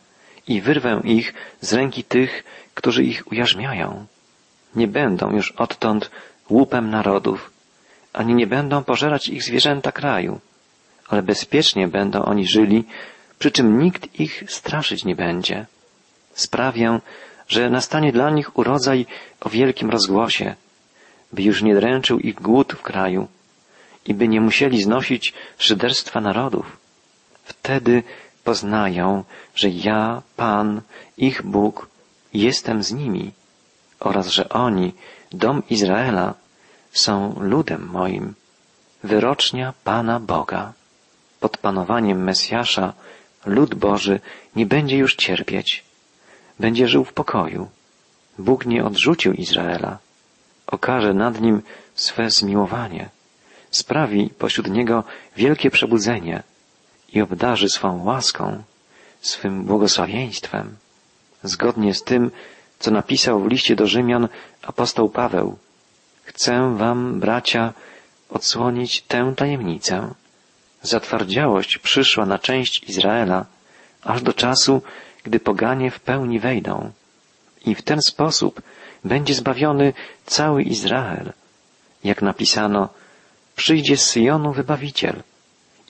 i 0.49 0.61
wyrwę 0.61 1.01
ich 1.05 1.35
z 1.61 1.73
ręki 1.73 2.05
tych, 2.05 2.45
którzy 2.75 3.05
ich 3.05 3.33
ujarzmiają. 3.33 4.07
Nie 4.75 4.89
będą 4.89 5.33
już 5.33 5.53
odtąd 5.53 6.11
łupem 6.51 6.91
narodów, 6.91 7.51
ani 8.13 8.35
nie 8.35 8.47
będą 8.47 8.85
pożerać 8.85 9.29
ich 9.29 9.43
zwierzęta 9.43 9.93
kraju, 9.93 10.41
ale 11.09 11.23
bezpiecznie 11.23 11.89
będą 11.89 12.25
oni 12.25 12.49
żyli, 12.49 12.85
przy 13.39 13.51
czym 13.51 13.79
nikt 13.79 14.21
ich 14.21 14.45
straszyć 14.49 15.05
nie 15.05 15.17
będzie. 15.17 15.67
Sprawię, 16.35 17.01
że 17.49 17.71
nastanie 17.71 18.13
dla 18.13 18.31
nich 18.31 18.59
urodzaj 18.59 19.07
o 19.41 19.49
wielkim 19.49 19.91
rozgłosie, 19.91 20.55
by 21.33 21.43
już 21.43 21.63
nie 21.63 21.75
dręczył 21.75 22.19
ich 22.19 22.35
głód 22.35 22.73
w 22.73 22.83
kraju 22.83 23.29
i 24.07 24.15
by 24.15 24.29
nie 24.29 24.41
musieli 24.41 24.83
znosić 24.83 25.35
szyderstwa 25.59 26.21
narodów. 26.21 26.77
Wtedy 27.45 28.03
poznają, 28.45 29.25
że 29.55 29.69
ja, 29.69 30.23
Pan, 30.37 30.81
ich 31.19 31.43
Bóg, 31.43 31.89
jestem 32.35 32.83
z 32.83 32.93
nimi 32.93 33.33
oraz 34.01 34.27
że 34.29 34.49
oni, 34.49 34.95
dom 35.33 35.63
Izraela, 35.71 36.35
są 36.93 37.37
ludem 37.41 37.89
moim. 37.93 38.35
Wyrocznia 39.05 39.75
Pana 39.85 40.21
Boga. 40.21 40.73
Pod 41.41 41.59
panowaniem 41.59 42.25
Mesjasza 42.25 42.93
lud 43.47 43.75
Boży 43.75 44.21
nie 44.57 44.67
będzie 44.67 44.97
już 44.97 45.17
cierpieć. 45.17 45.85
Będzie 46.61 46.89
żył 46.89 47.05
w 47.05 47.13
pokoju. 47.13 47.69
Bóg 48.39 48.67
nie 48.67 48.85
odrzucił 48.85 49.33
Izraela. 49.33 49.99
Okaże 50.67 51.15
nad 51.15 51.41
nim 51.41 51.63
swe 51.95 52.31
zmiłowanie. 52.31 53.09
Sprawi 53.71 54.31
pośród 54.39 54.71
niego 54.71 55.05
wielkie 55.37 55.71
przebudzenie 55.71 56.43
i 57.13 57.21
obdarzy 57.21 57.69
swą 57.69 58.05
łaską, 58.05 58.63
swym 59.21 59.65
błogosławieństwem. 59.65 60.77
Zgodnie 61.43 61.95
z 61.95 62.03
tym, 62.03 62.31
co 62.79 62.91
napisał 62.91 63.41
w 63.41 63.47
liście 63.47 63.77
do 63.77 63.87
Rzymian 63.87 64.29
apostoł 64.63 65.09
Paweł. 65.09 65.59
Chcę 66.25 66.77
wam, 66.77 67.21
bracia, 67.21 67.73
odsłonić 68.31 69.03
tę 69.03 69.33
tajemnicę. 69.37 70.15
Zatwardziałość 70.87 71.79
przyszła 71.79 72.27
na 72.27 72.39
część 72.39 72.83
Izraela, 72.89 73.47
aż 74.03 74.23
do 74.23 74.33
czasu, 74.33 74.83
gdy 75.25 75.41
poganie 75.41 75.91
w 75.91 76.01
pełni 76.01 76.41
wejdą. 76.41 76.91
I 77.65 77.75
w 77.75 77.83
ten 77.83 78.03
sposób 78.03 78.63
będzie 79.05 79.35
zbawiony 79.35 79.93
cały 80.27 80.63
Izrael. 80.63 81.33
Jak 82.05 82.23
napisano, 82.23 82.89
przyjdzie 83.57 83.97
z 83.97 84.07
Syjonu 84.07 84.53
wybawiciel 84.53 85.23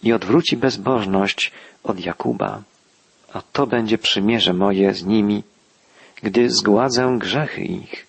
i 0.02 0.12
odwróci 0.12 0.56
bezbożność 0.56 1.52
od 1.84 2.00
Jakuba. 2.00 2.62
A 3.32 3.42
to 3.52 3.66
będzie 3.66 3.98
przymierze 3.98 4.52
moje 4.52 4.94
z 4.94 5.04
nimi, 5.04 5.42
gdy 6.22 6.50
zgładzę 6.50 7.16
grzechy 7.18 7.62
ich. 7.62 8.06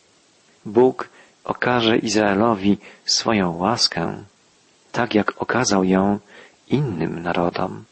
Bóg 0.66 1.10
okaże 1.44 1.98
Izraelowi 1.98 2.78
swoją 3.06 3.58
łaskę. 3.58 4.24
tak 4.92 5.16
jak 5.16 5.42
okazał 5.42 5.84
ją 5.84 6.20
innym 6.70 7.24
narodom. 7.24 7.84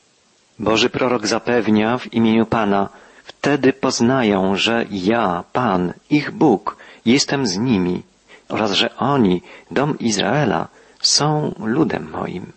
Boży 0.59 0.89
prorok 0.89 1.27
zapewnia 1.27 1.97
w 1.97 2.13
imieniu 2.13 2.45
Pana, 2.45 2.89
wtedy 3.23 3.73
poznają, 3.73 4.55
że 4.55 4.85
ja, 4.91 5.43
Pan, 5.53 5.93
ich 6.09 6.31
Bóg, 6.31 6.77
jestem 7.05 7.47
z 7.47 7.57
nimi 7.57 8.03
oraz 8.49 8.71
że 8.71 8.97
oni, 8.97 9.41
dom 9.71 9.99
Izraela, 9.99 10.67
są 11.01 11.53
ludem 11.59 12.09
moim. 12.11 12.51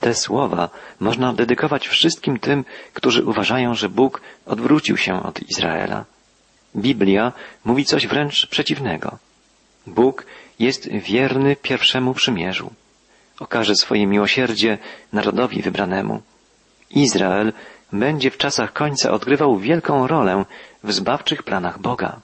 Te 0.00 0.14
słowa 0.14 0.68
można 1.00 1.32
dedykować 1.32 1.88
wszystkim 1.88 2.38
tym, 2.38 2.64
którzy 2.92 3.24
uważają, 3.24 3.74
że 3.74 3.88
Bóg 3.88 4.20
odwrócił 4.46 4.96
się 4.96 5.22
od 5.22 5.42
Izraela. 5.42 6.04
Biblia 6.76 7.32
mówi 7.64 7.84
coś 7.84 8.06
wręcz 8.06 8.46
przeciwnego. 8.46 9.18
Bóg 9.86 10.26
jest 10.58 10.88
wierny 10.88 11.56
pierwszemu 11.56 12.14
przymierzu. 12.14 12.70
Okaże 13.40 13.74
swoje 13.74 14.06
miłosierdzie 14.06 14.78
narodowi 15.12 15.62
wybranemu. 15.62 16.22
Izrael 16.90 17.52
będzie 17.92 18.30
w 18.30 18.38
czasach 18.38 18.72
końca 18.72 19.10
odgrywał 19.10 19.58
wielką 19.58 20.06
rolę 20.06 20.44
w 20.84 20.92
zbawczych 20.92 21.42
planach 21.42 21.78
Boga. 21.78 22.20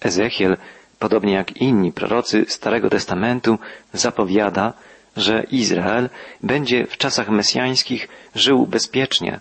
Ezechiel, 0.00 0.56
podobnie 0.98 1.32
jak 1.32 1.56
inni 1.56 1.92
prorocy 1.92 2.44
Starego 2.48 2.90
Testamentu, 2.90 3.58
zapowiada, 3.92 4.72
że 5.16 5.42
Izrael 5.50 6.10
będzie 6.42 6.86
w 6.86 6.96
czasach 6.96 7.28
mesjańskich 7.28 8.08
żył 8.34 8.66
bezpiecznie, 8.66 9.40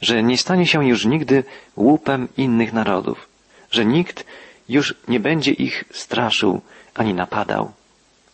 że 0.00 0.22
nie 0.22 0.38
stanie 0.38 0.66
się 0.66 0.88
już 0.88 1.04
nigdy 1.04 1.44
łupem 1.76 2.28
innych 2.36 2.72
narodów, 2.72 3.28
że 3.70 3.84
nikt 3.84 4.24
już 4.68 4.94
nie 5.08 5.20
będzie 5.20 5.52
ich 5.52 5.84
straszył 5.90 6.60
ani 6.94 7.14
napadał. 7.14 7.72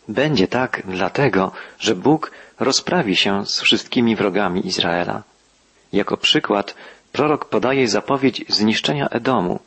Będzie 0.07 0.47
tak 0.47 0.81
dlatego, 0.87 1.51
że 1.79 1.95
Bóg 1.95 2.31
rozprawi 2.59 3.15
się 3.15 3.45
z 3.45 3.61
wszystkimi 3.61 4.15
wrogami 4.15 4.67
Izraela. 4.67 5.23
Jako 5.93 6.17
przykład 6.17 6.75
prorok 7.11 7.45
podaje 7.45 7.87
zapowiedź 7.87 8.45
zniszczenia 8.47 9.09
Edomu, 9.09 9.59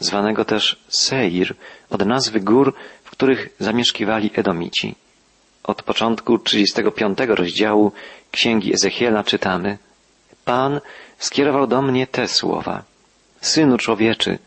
zwanego 0.00 0.44
też 0.44 0.80
Seir, 0.88 1.54
od 1.90 2.06
nazwy 2.06 2.40
gór, 2.40 2.74
w 3.04 3.10
których 3.10 3.48
zamieszkiwali 3.58 4.30
Edomici. 4.34 4.94
Od 5.64 5.82
początku 5.82 6.38
35 6.38 7.18
rozdziału 7.28 7.92
Księgi 8.30 8.74
Ezechiela 8.74 9.24
czytamy 9.24 9.78
Pan 10.44 10.80
skierował 11.18 11.66
do 11.66 11.82
mnie 11.82 12.06
te 12.06 12.28
słowa. 12.28 12.82
Synu 13.40 13.78
człowieczy, 13.78 14.38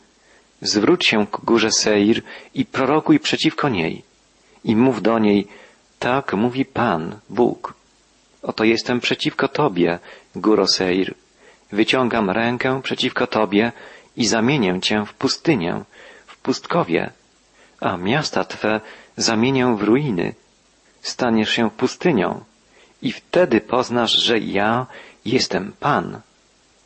zwróć 0.61 1.05
się 1.05 1.27
ku 1.27 1.41
górze 1.45 1.71
Seir 1.71 2.21
i 2.53 2.65
prorokuj 2.65 3.19
przeciwko 3.19 3.69
niej 3.69 4.08
i 4.63 4.75
mów 4.75 5.01
do 5.01 5.19
niej, 5.19 5.47
tak 5.99 6.33
mówi 6.33 6.65
Pan, 6.65 7.19
Bóg. 7.29 7.73
Oto 8.41 8.63
jestem 8.63 8.99
przeciwko 8.99 9.47
Tobie, 9.47 9.99
góro 10.35 10.67
Seir. 10.67 11.15
Wyciągam 11.71 12.29
rękę 12.29 12.81
przeciwko 12.81 13.27
Tobie 13.27 13.71
i 14.17 14.27
zamienię 14.27 14.79
Cię 14.81 15.05
w 15.05 15.13
pustynię, 15.13 15.83
w 16.27 16.37
pustkowie, 16.37 17.11
a 17.81 17.97
miasta 17.97 18.43
Twe 18.43 18.81
zamienię 19.17 19.75
w 19.75 19.83
ruiny 19.83 20.33
staniesz 21.01 21.49
się 21.49 21.69
pustynią 21.69 22.43
i 23.01 23.11
wtedy 23.11 23.61
poznasz, 23.61 24.11
że 24.11 24.39
ja 24.39 24.87
jestem 25.25 25.73
Pan. 25.79 26.21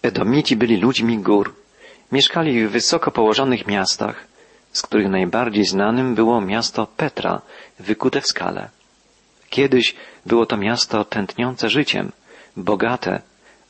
Edomici 0.01 0.56
byli 0.56 0.77
ludźmi 0.77 1.18
gór. 1.18 1.56
Mieszkali 2.12 2.68
w 2.68 2.72
wysoko 2.72 3.12
położonych 3.12 3.68
miastach, 3.68 4.27
z 4.74 4.82
których 4.82 5.10
najbardziej 5.10 5.65
znanym 5.65 6.15
było 6.15 6.42
miasto 6.42 6.88
Petra, 6.88 7.42
wykute 7.80 8.22
w 8.22 8.27
skale. 8.27 8.70
Kiedyś 9.50 9.96
było 10.25 10.46
to 10.46 10.58
miasto 10.58 11.06
tętniące 11.06 11.70
życiem, 11.70 12.12
bogate, 12.58 13.22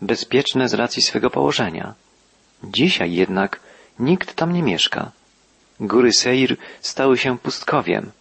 bezpieczne 0.01 0.69
z 0.69 0.73
racji 0.73 1.01
swego 1.01 1.29
położenia. 1.29 1.93
Dzisiaj 2.63 3.13
jednak 3.13 3.59
nikt 3.99 4.35
tam 4.35 4.53
nie 4.53 4.63
mieszka. 4.63 5.11
Góry 5.79 6.13
Seir 6.13 6.57
stały 6.81 7.17
się 7.17 7.37
pustkowiem. 7.37 8.11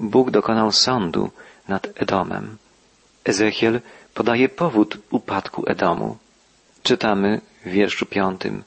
Bóg 0.00 0.30
dokonał 0.30 0.72
sądu 0.72 1.30
nad 1.68 1.88
Edomem. 1.94 2.56
Ezechiel 3.24 3.80
podaje 4.14 4.48
powód 4.48 4.98
upadku 5.10 5.64
Edomu. 5.66 6.16
Czytamy 6.82 7.40
w 7.64 7.70
wierszu 7.70 8.06
piątym. 8.06 8.64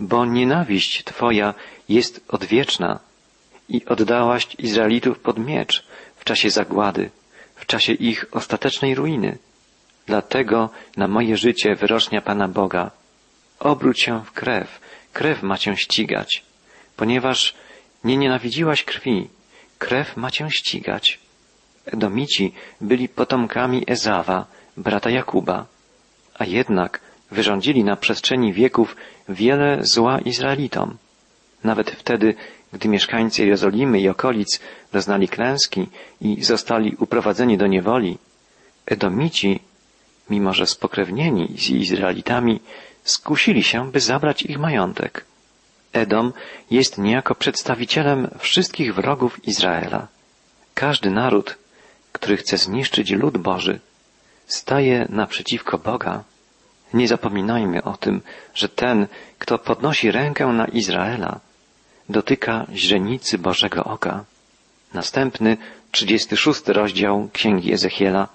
Bo 0.00 0.24
nienawiść 0.24 1.04
Twoja 1.04 1.54
jest 1.88 2.24
odwieczna 2.28 2.98
i 3.68 3.84
oddałaś 3.84 4.46
Izraelitów 4.58 5.18
pod 5.18 5.38
miecz 5.38 5.86
w 6.16 6.24
czasie 6.24 6.50
zagłady, 6.50 7.10
w 7.54 7.66
czasie 7.66 7.92
ich 7.92 8.24
ostatecznej 8.32 8.94
ruiny. 8.94 9.38
Dlatego 10.06 10.70
na 10.96 11.08
moje 11.08 11.36
życie 11.36 11.74
wyrocznia 11.74 12.20
Pana 12.20 12.48
Boga. 12.48 12.90
Obróć 13.58 14.00
się 14.00 14.24
w 14.24 14.32
krew, 14.32 14.80
krew 15.12 15.42
ma 15.42 15.58
cię 15.58 15.76
ścigać, 15.76 16.42
ponieważ 16.96 17.54
nie 18.04 18.16
nienawidziłaś 18.16 18.84
krwi, 18.84 19.28
krew 19.78 20.16
ma 20.16 20.30
cię 20.30 20.50
ścigać. 20.50 21.18
Edomici 21.86 22.52
byli 22.80 23.08
potomkami 23.08 23.84
Ezawa, 23.86 24.46
brata 24.76 25.10
Jakuba, 25.10 25.66
a 26.38 26.44
jednak 26.44 27.00
wyrządzili 27.30 27.84
na 27.84 27.96
przestrzeni 27.96 28.52
wieków 28.52 28.96
wiele 29.28 29.78
zła 29.80 30.18
Izraelitom. 30.18 30.96
Nawet 31.64 31.90
wtedy, 31.90 32.34
gdy 32.72 32.88
mieszkańcy 32.88 33.44
Jerozolimy 33.44 34.00
i 34.00 34.08
okolic 34.08 34.60
doznali 34.92 35.28
klęski 35.28 35.86
i 36.20 36.44
zostali 36.44 36.96
uprowadzeni 36.98 37.58
do 37.58 37.66
niewoli, 37.66 38.18
Edomici, 38.86 39.60
mimo 40.30 40.52
że 40.52 40.66
spokrewnieni 40.66 41.54
z 41.58 41.70
Izraelitami, 41.70 42.60
skusili 43.04 43.62
się, 43.62 43.90
by 43.90 44.00
zabrać 44.00 44.42
ich 44.42 44.58
majątek. 44.58 45.24
Edom 45.92 46.32
jest 46.70 46.98
niejako 46.98 47.34
przedstawicielem 47.34 48.28
wszystkich 48.38 48.94
wrogów 48.94 49.48
Izraela. 49.48 50.06
Każdy 50.74 51.10
naród 51.10 51.56
który 52.12 52.36
chce 52.36 52.58
zniszczyć 52.58 53.10
lud 53.10 53.38
Boży, 53.38 53.80
staje 54.46 55.06
naprzeciwko 55.08 55.78
Boga. 55.78 56.24
Nie 56.94 57.08
zapominajmy 57.08 57.84
o 57.84 57.96
tym, 57.96 58.20
że 58.54 58.68
ten, 58.68 59.06
kto 59.38 59.58
podnosi 59.58 60.10
rękę 60.10 60.46
na 60.46 60.64
Izraela, 60.66 61.40
dotyka 62.08 62.66
źrenicy 62.74 63.38
Bożego 63.38 63.84
oka. 63.84 64.24
Następny, 64.94 65.56
36 65.90 66.68
rozdział 66.68 67.28
Księgi 67.32 67.72
Ezechiela 67.72 68.28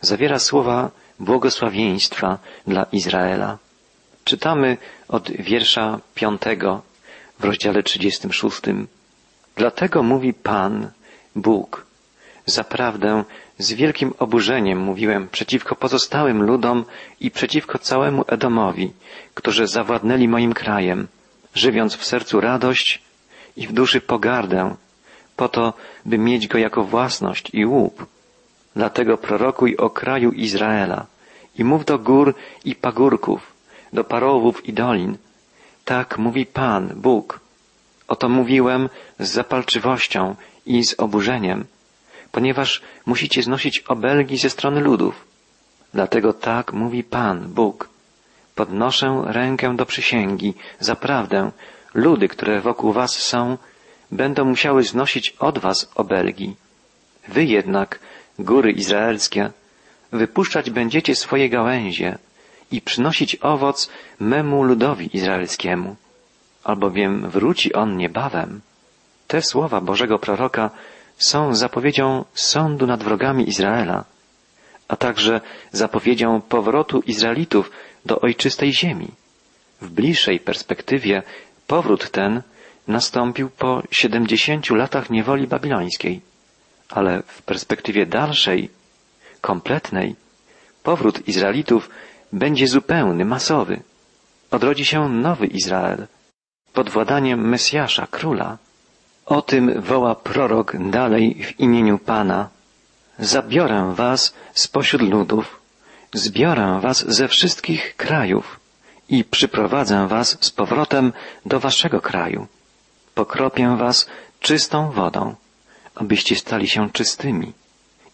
zawiera 0.00 0.38
słowa 0.38 0.90
błogosławieństwa 1.20 2.38
dla 2.66 2.86
Izraela. 2.92 3.58
Czytamy 4.24 4.76
od 5.08 5.30
wiersza 5.30 6.00
piątego 6.14 6.82
w 7.38 7.44
rozdziale 7.44 7.82
36. 7.82 8.60
Dlatego 9.56 10.02
mówi 10.02 10.34
Pan, 10.34 10.90
Bóg, 11.36 11.86
Zaprawdę 12.46 13.24
z 13.58 13.72
wielkim 13.72 14.14
oburzeniem 14.18 14.78
mówiłem 14.78 15.28
przeciwko 15.28 15.76
pozostałym 15.76 16.42
ludom 16.42 16.84
i 17.20 17.30
przeciwko 17.30 17.78
całemu 17.78 18.24
Edomowi, 18.26 18.92
którzy 19.34 19.66
zawładnęli 19.66 20.28
moim 20.28 20.52
krajem, 20.52 21.08
żywiąc 21.54 21.96
w 21.96 22.04
sercu 22.04 22.40
radość 22.40 23.02
i 23.56 23.66
w 23.66 23.72
duszy 23.72 24.00
pogardę, 24.00 24.74
po 25.36 25.48
to, 25.48 25.72
by 26.04 26.18
mieć 26.18 26.48
go 26.48 26.58
jako 26.58 26.84
własność 26.84 27.50
i 27.52 27.66
łup. 27.66 28.06
Dlatego 28.76 29.18
prorokuj 29.18 29.76
o 29.76 29.90
kraju 29.90 30.32
Izraela 30.32 31.06
i 31.58 31.64
mów 31.64 31.84
do 31.84 31.98
gór 31.98 32.34
i 32.64 32.74
pagórków, 32.74 33.52
do 33.92 34.04
parowów 34.04 34.66
i 34.68 34.72
dolin. 34.72 35.16
Tak 35.84 36.18
mówi 36.18 36.46
Pan, 36.46 36.92
Bóg. 36.96 37.40
Oto 38.08 38.28
mówiłem 38.28 38.88
z 39.18 39.30
zapalczywością 39.30 40.36
i 40.66 40.84
z 40.84 40.94
oburzeniem, 40.98 41.64
ponieważ 42.36 42.82
musicie 43.06 43.42
znosić 43.42 43.80
obelgi 43.80 44.38
ze 44.38 44.50
strony 44.50 44.80
ludów. 44.80 45.24
Dlatego 45.94 46.32
tak 46.32 46.72
mówi 46.72 47.04
Pan, 47.04 47.48
Bóg. 47.48 47.88
Podnoszę 48.54 49.22
rękę 49.26 49.76
do 49.76 49.86
przysięgi. 49.86 50.54
Zaprawdę, 50.80 51.50
ludy, 51.94 52.28
które 52.28 52.60
wokół 52.60 52.92
was 52.92 53.10
są, 53.10 53.58
będą 54.10 54.44
musiały 54.44 54.82
znosić 54.82 55.30
od 55.38 55.58
was 55.58 55.90
obelgi. 55.94 56.56
Wy 57.28 57.44
jednak, 57.44 57.98
góry 58.38 58.72
izraelskie, 58.72 59.50
wypuszczać 60.12 60.70
będziecie 60.70 61.14
swoje 61.14 61.48
gałęzie 61.48 62.18
i 62.70 62.80
przynosić 62.80 63.36
owoc 63.40 63.90
memu 64.20 64.62
ludowi 64.62 65.16
izraelskiemu, 65.16 65.96
albowiem 66.64 67.30
wróci 67.30 67.72
on 67.72 67.96
niebawem. 67.96 68.60
Te 69.26 69.42
słowa 69.42 69.80
Bożego 69.80 70.18
proroka 70.18 70.70
są 71.18 71.54
zapowiedzią 71.54 72.24
sądu 72.34 72.86
nad 72.86 73.02
wrogami 73.02 73.48
Izraela, 73.48 74.04
a 74.88 74.96
także 74.96 75.40
zapowiedzią 75.72 76.40
powrotu 76.40 77.00
Izraelitów 77.00 77.70
do 78.04 78.20
ojczystej 78.20 78.72
ziemi. 78.72 79.08
W 79.80 79.90
bliższej 79.90 80.40
perspektywie 80.40 81.22
powrót 81.66 82.10
ten 82.10 82.42
nastąpił 82.88 83.50
po 83.50 83.82
siedemdziesięciu 83.90 84.74
latach 84.74 85.10
niewoli 85.10 85.46
babilońskiej, 85.46 86.20
ale 86.88 87.22
w 87.26 87.42
perspektywie 87.42 88.06
dalszej 88.06 88.70
kompletnej, 89.40 90.16
powrót 90.82 91.28
Izraelitów 91.28 91.90
będzie 92.32 92.66
zupełny, 92.66 93.24
masowy. 93.24 93.82
Odrodzi 94.50 94.84
się 94.84 95.08
nowy 95.08 95.46
Izrael 95.46 96.06
pod 96.72 96.90
władaniem 96.90 97.48
Mesjasza, 97.48 98.06
króla. 98.06 98.58
O 99.26 99.42
tym 99.42 99.82
woła 99.82 100.14
prorok 100.14 100.76
dalej 100.90 101.44
w 101.44 101.60
imieniu 101.60 101.98
Pana. 101.98 102.48
Zabiorę 103.18 103.92
was 103.94 104.34
spośród 104.54 105.02
ludów, 105.02 105.60
zbiorę 106.14 106.80
was 106.82 107.04
ze 107.08 107.28
wszystkich 107.28 107.96
krajów 107.96 108.60
i 109.08 109.24
przyprowadzę 109.24 110.08
was 110.08 110.38
z 110.40 110.50
powrotem 110.50 111.12
do 111.46 111.60
waszego 111.60 112.00
kraju. 112.00 112.46
Pokropię 113.14 113.76
was 113.76 114.06
czystą 114.40 114.90
wodą, 114.90 115.34
abyście 115.94 116.36
stali 116.36 116.68
się 116.68 116.90
czystymi 116.90 117.52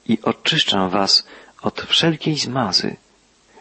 i 0.07 0.19
oczyszczę 0.23 0.89
was 0.89 1.27
od 1.63 1.81
wszelkiej 1.81 2.37
zmazy. 2.39 2.97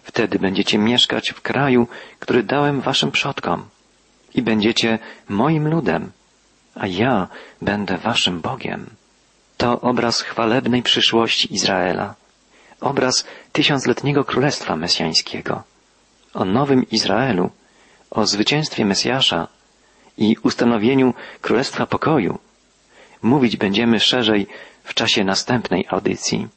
Wtedy 0.03 0.39
będziecie 0.39 0.77
mieszkać 0.77 1.31
w 1.31 1.41
kraju, 1.41 1.87
który 2.19 2.43
dałem 2.43 2.81
waszym 2.81 3.11
przodkom 3.11 3.65
i 4.35 4.41
będziecie 4.41 4.99
moim 5.29 5.67
ludem, 5.67 6.11
a 6.75 6.87
ja 6.87 7.27
będę 7.61 7.97
waszym 7.97 8.41
Bogiem. 8.41 8.89
To 9.57 9.81
obraz 9.81 10.21
chwalebnej 10.21 10.83
przyszłości 10.83 11.53
Izraela, 11.53 12.15
obraz 12.81 13.25
tysiącletniego 13.51 14.23
królestwa 14.23 14.75
mesjańskiego, 14.75 15.63
o 16.33 16.45
nowym 16.45 16.89
Izraelu, 16.89 17.49
o 18.11 18.25
zwycięstwie 18.25 18.85
Mesjasza 18.85 19.47
i 20.17 20.35
ustanowieniu 20.43 21.13
Królestwa 21.41 21.85
Pokoju. 21.85 22.39
Mówić 23.21 23.57
będziemy 23.57 23.99
szerzej 23.99 24.47
w 24.83 24.93
czasie 24.93 25.23
następnej 25.23 25.85
audycji. 25.89 26.47